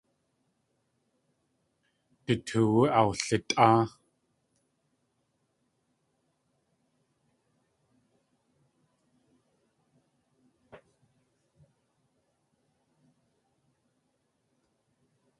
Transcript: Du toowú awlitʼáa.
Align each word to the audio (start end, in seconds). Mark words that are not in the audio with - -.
Du 2.25 2.33
toowú 2.47 2.81
awlitʼáa. 2.99 3.81